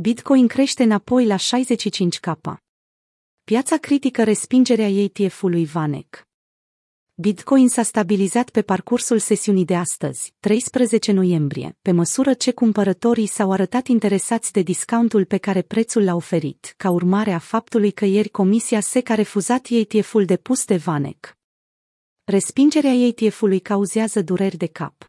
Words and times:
Bitcoin 0.00 0.46
crește 0.46 0.82
înapoi 0.82 1.26
la 1.26 1.36
65k. 1.36 2.54
Piața 3.44 3.76
critică 3.76 4.24
respingerea 4.24 4.88
ETF-ului 4.88 5.64
Vanek. 5.64 6.28
Bitcoin 7.14 7.68
s-a 7.68 7.82
stabilizat 7.82 8.50
pe 8.50 8.62
parcursul 8.62 9.18
sesiunii 9.18 9.64
de 9.64 9.76
astăzi, 9.76 10.34
13 10.40 11.12
noiembrie, 11.12 11.76
pe 11.82 11.92
măsură 11.92 12.34
ce 12.34 12.52
cumpărătorii 12.52 13.26
s-au 13.26 13.52
arătat 13.52 13.86
interesați 13.86 14.52
de 14.52 14.62
discountul 14.62 15.24
pe 15.24 15.38
care 15.38 15.62
prețul 15.62 16.04
l-a 16.04 16.14
oferit, 16.14 16.74
ca 16.76 16.90
urmare 16.90 17.32
a 17.32 17.38
faptului 17.38 17.90
că 17.90 18.04
ieri 18.04 18.28
Comisia 18.28 18.80
SEC 18.80 19.08
a 19.08 19.14
refuzat 19.14 19.66
ETF-ul 19.66 20.24
depus 20.24 20.64
de 20.64 20.76
Vanek. 20.76 21.36
Respingerea 22.24 22.92
ETF-ului 22.92 23.60
cauzează 23.60 24.22
dureri 24.22 24.56
de 24.56 24.66
cap. 24.66 25.07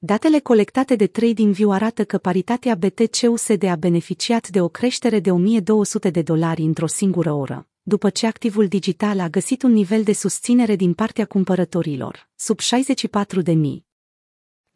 Datele 0.00 0.38
colectate 0.38 0.96
de 0.96 1.06
TradingView 1.06 1.70
arată 1.70 2.04
că 2.04 2.18
paritatea 2.18 2.74
BTC-USD 2.74 3.62
a 3.62 3.76
beneficiat 3.76 4.48
de 4.48 4.60
o 4.60 4.68
creștere 4.68 5.20
de 5.20 5.30
1200 5.30 6.10
de 6.10 6.22
dolari 6.22 6.62
într-o 6.62 6.86
singură 6.86 7.32
oră, 7.32 7.68
după 7.82 8.10
ce 8.10 8.26
activul 8.26 8.68
digital 8.68 9.20
a 9.20 9.28
găsit 9.28 9.62
un 9.62 9.72
nivel 9.72 10.02
de 10.02 10.12
susținere 10.12 10.76
din 10.76 10.94
partea 10.94 11.24
cumpărătorilor, 11.24 12.28
sub 12.36 12.58
64 12.58 13.40
de 13.40 13.52
mii. 13.52 13.87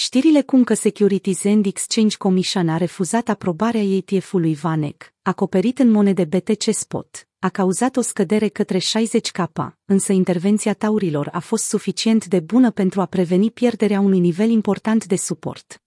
Știrile 0.00 0.42
cum 0.42 0.64
că 0.64 0.74
Securities 0.74 1.44
and 1.44 1.66
Exchange 1.66 2.16
Commission 2.16 2.68
a 2.68 2.76
refuzat 2.76 3.28
aprobarea 3.28 3.80
ETF-ului 3.80 4.54
Vanek, 4.54 5.14
acoperit 5.22 5.78
în 5.78 5.90
monede 5.90 6.24
BTC 6.24 6.62
Spot, 6.70 7.28
a 7.38 7.48
cauzat 7.48 7.96
o 7.96 8.00
scădere 8.00 8.48
către 8.48 8.78
60K, 8.78 9.46
însă 9.84 10.12
intervenția 10.12 10.74
taurilor 10.74 11.28
a 11.32 11.38
fost 11.38 11.64
suficient 11.64 12.26
de 12.26 12.40
bună 12.40 12.70
pentru 12.70 13.00
a 13.00 13.06
preveni 13.06 13.50
pierderea 13.50 14.00
unui 14.00 14.18
nivel 14.18 14.50
important 14.50 15.06
de 15.06 15.16
suport. 15.16 15.82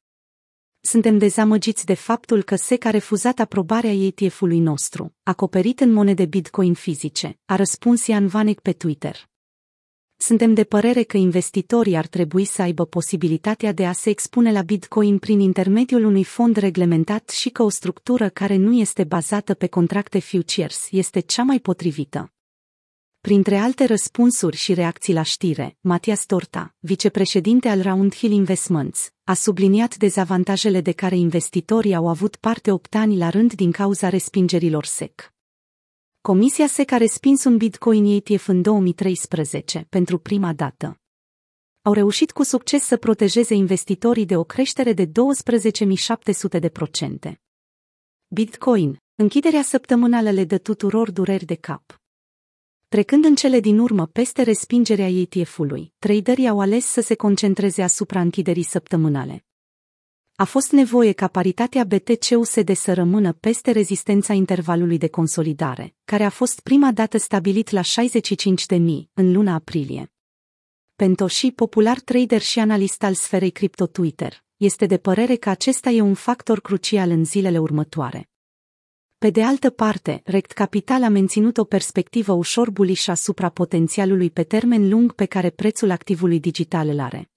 Suntem 0.80 1.17
dezamăgiți 1.17 1.85
de 1.85 1.93
faptul 1.93 2.43
că 2.43 2.55
SEC 2.55 2.85
a 2.85 2.89
refuzat 2.89 3.39
aprobarea 3.39 3.91
ETF-ului 3.91 4.59
nostru, 4.59 5.16
acoperit 5.23 5.80
în 5.80 5.93
monede 5.93 6.25
Bitcoin 6.25 6.73
fizice, 6.73 7.39
a 7.45 7.55
răspuns 7.55 8.08
Ian 8.08 8.27
Vanek 8.27 8.59
pe 8.59 8.71
Twitter. 8.71 9.30
Suntem 10.23 10.53
de 10.53 10.64
părere 10.64 11.03
că 11.03 11.17
investitorii 11.17 11.95
ar 11.95 12.08
trebui 12.08 12.45
să 12.45 12.61
aibă 12.61 12.86
posibilitatea 12.86 13.72
de 13.72 13.86
a 13.86 13.91
se 13.91 14.09
expune 14.09 14.52
la 14.52 14.61
Bitcoin 14.61 15.17
prin 15.17 15.39
intermediul 15.39 16.03
unui 16.03 16.23
fond 16.23 16.55
reglementat 16.55 17.30
și 17.30 17.50
că 17.50 17.64
o 17.64 17.69
structură 17.69 18.30
care 18.30 18.55
nu 18.55 18.80
este 18.80 19.03
bazată 19.03 19.53
pe 19.53 19.67
contracte 19.67 20.19
futures 20.19 20.88
este 20.92 21.19
cea 21.19 21.44
mai 21.44 21.59
potrivită. 21.59 22.33
Printre 23.22 23.58
alte 23.58 23.86
răspunsuri 23.86 24.55
și 24.55 24.73
reacții 24.73 25.14
la 25.14 25.23
știre, 25.23 25.77
Matias 25.80 26.25
Torta, 26.25 26.75
vicepreședinte 26.80 27.67
al 27.67 27.81
Round 27.81 28.16
Hill 28.16 28.33
Investments, 28.33 29.11
a 29.23 29.33
subliniat 29.33 29.95
dezavantajele 29.95 30.81
de 30.81 30.92
care 30.92 31.17
investitorii 31.17 31.95
au 31.95 32.08
avut 32.08 32.36
parte 32.36 32.72
opt 32.72 32.95
ani 32.95 33.17
la 33.17 33.30
rând 33.30 33.53
din 33.53 33.72
cauza 33.72 34.09
respingerilor 34.09 34.86
SEC. 34.86 35.33
Comisia 36.22 36.67
SEC 36.67 36.91
a 36.91 36.97
respins 36.97 37.44
un 37.44 37.58
Bitcoin 37.58 38.05
ETF 38.05 38.47
în 38.47 38.61
2013 38.61 39.86
pentru 39.89 40.17
prima 40.17 40.53
dată. 40.53 41.00
Au 41.81 41.94
reușit 41.94 42.31
cu 42.31 42.44
succes 42.44 42.83
să 42.83 42.97
protejeze 42.97 43.53
investitorii 43.53 44.25
de 44.25 44.38
o 44.38 44.44
creștere 44.44 44.94
de 44.94 45.05
12.700 45.05 46.59
de 46.59 46.69
procente. 46.69 47.42
Bitcoin, 48.27 48.97
închiderea 49.16 49.61
săptămânală 49.61 50.30
le 50.31 50.44
dă 50.44 50.58
tuturor 50.58 51.11
dureri 51.11 51.45
de 51.45 51.55
cap. 51.55 52.02
Trecând 52.88 53.25
în 53.25 53.36
cele 53.36 53.59
din 53.59 53.80
urmă 53.80 54.05
peste 54.05 54.42
respingerea 54.42 55.08
ETF-ului, 55.08 55.94
traderii 55.99 56.47
au 56.47 56.59
ales 56.59 56.86
să 56.86 57.02
se 57.02 57.16
concentreze 57.16 57.83
asupra 57.83 58.22
închiderii 58.22 58.64
săptămânale. 58.64 59.45
A 60.42 60.44
fost 60.44 60.72
nevoie 60.72 61.11
ca 61.11 61.28
paritatea 61.28 61.84
BTC-USD 61.84 62.75
să 62.75 62.94
rămână 62.94 63.34
peste 63.34 63.72
rezistența 63.72 64.34
intervalului 64.34 64.98
de 64.98 65.08
consolidare, 65.08 65.95
care 66.06 66.23
a 66.23 66.30
fost 66.30 66.59
prima 66.59 66.92
dată 66.92 67.17
stabilit 67.17 67.70
la 67.70 67.81
65.000 67.81 68.78
în 69.14 69.31
luna 69.31 69.53
aprilie. 69.53 70.11
Pentoshi, 70.95 71.52
popular 71.52 71.99
trader 71.99 72.42
și 72.42 72.60
analist 72.60 73.04
al 73.04 73.14
sferei 73.14 73.49
cripto 73.49 73.88
Twitter, 73.88 74.43
este 74.58 74.86
de 74.86 74.98
părere 74.98 75.36
că 75.36 75.49
acesta 75.49 75.89
e 75.89 76.02
un 76.02 76.14
factor 76.14 76.61
crucial 76.61 77.10
în 77.10 77.26
zilele 77.26 77.60
următoare. 77.60 78.30
Pe 79.17 79.30
de 79.30 79.44
altă 79.44 79.70
parte, 79.70 80.21
Rect 80.23 80.52
Capital 80.52 81.04
a 81.04 81.10
menținut 81.10 81.58
o 81.58 81.64
perspectivă 81.64 82.32
ușor 82.32 82.71
bullish 82.71 83.08
asupra 83.08 83.49
potențialului 83.49 84.30
pe 84.30 84.44
termen 84.44 84.89
lung 84.89 85.14
pe 85.14 85.26
care 85.26 85.49
prețul 85.49 85.92
activului 85.92 86.39
digital 86.39 86.88
îl 86.88 86.99
are. 86.99 87.32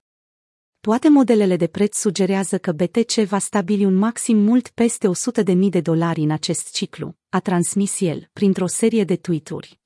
Toate 0.85 1.09
modelele 1.09 1.55
de 1.55 1.67
preț 1.67 1.97
sugerează 1.97 2.57
că 2.57 2.71
BTC 2.71 3.11
va 3.11 3.37
stabili 3.37 3.85
un 3.85 3.95
maxim 3.95 4.37
mult 4.37 4.69
peste 4.69 5.07
100.000 5.43 5.55
de 5.69 5.81
dolari 5.81 6.21
în 6.21 6.31
acest 6.31 6.73
ciclu, 6.73 7.15
a 7.29 7.39
transmis 7.39 8.01
el, 8.01 8.29
printr-o 8.33 8.67
serie 8.67 9.03
de 9.03 9.15
tweet-uri. 9.15 9.79